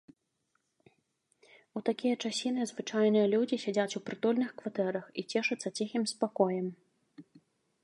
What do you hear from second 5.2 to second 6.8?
і цешацца ціхім спакоем.